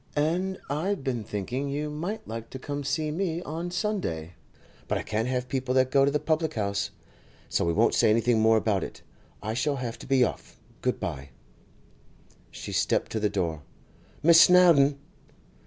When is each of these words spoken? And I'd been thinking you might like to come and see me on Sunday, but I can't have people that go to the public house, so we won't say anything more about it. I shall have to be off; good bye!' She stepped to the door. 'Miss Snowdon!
And 0.15 0.57
I'd 0.67 1.03
been 1.03 1.23
thinking 1.23 1.69
you 1.69 1.91
might 1.91 2.27
like 2.27 2.49
to 2.49 2.57
come 2.57 2.77
and 2.77 2.87
see 2.87 3.11
me 3.11 3.43
on 3.43 3.69
Sunday, 3.69 4.33
but 4.87 4.97
I 4.97 5.03
can't 5.03 5.27
have 5.27 5.47
people 5.47 5.75
that 5.75 5.91
go 5.91 6.05
to 6.05 6.09
the 6.09 6.19
public 6.19 6.55
house, 6.55 6.89
so 7.49 7.63
we 7.65 7.73
won't 7.73 7.93
say 7.93 8.09
anything 8.09 8.39
more 8.41 8.57
about 8.57 8.83
it. 8.83 9.03
I 9.43 9.53
shall 9.53 9.75
have 9.75 9.99
to 9.99 10.07
be 10.07 10.23
off; 10.23 10.59
good 10.81 10.99
bye!' 10.99 11.29
She 12.49 12.71
stepped 12.71 13.11
to 13.11 13.19
the 13.19 13.29
door. 13.29 13.61
'Miss 14.23 14.41
Snowdon! 14.41 14.97